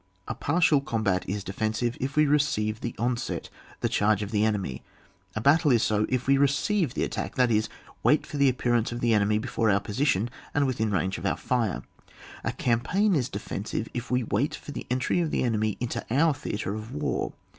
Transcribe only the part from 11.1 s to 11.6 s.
of our